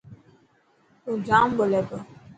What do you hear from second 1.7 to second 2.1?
تو.